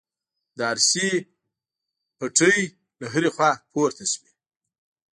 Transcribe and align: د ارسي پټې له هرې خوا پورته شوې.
د 0.57 0.59
ارسي 0.71 1.09
پټې 2.17 2.53
له 2.99 3.07
هرې 3.13 3.29
خوا 3.35 3.49
پورته 3.73 4.05
شوې. 4.13 4.31